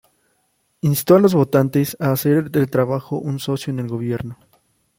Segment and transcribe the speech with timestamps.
[0.81, 4.39] Instó a los votantes a "hacer del trabajo un socio en el gobierno".